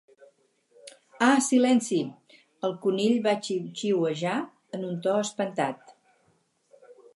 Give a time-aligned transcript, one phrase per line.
[1.25, 1.99] "Ah, silenci!",
[2.69, 4.35] el conill va xiuxiuejar
[4.79, 5.97] en un to espantat.